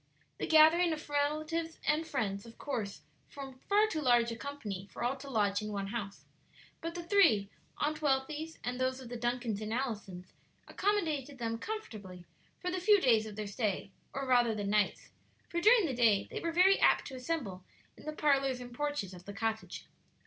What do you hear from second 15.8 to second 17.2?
the day they were very apt to